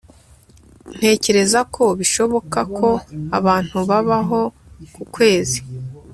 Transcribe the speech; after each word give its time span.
ntekereza 0.97 1.59
ko 1.75 1.83
bishoboka 1.99 2.59
ko 2.77 2.89
abantu 3.37 3.77
babaho 3.89 4.39
ku 4.93 5.01
kwezi 5.13 5.59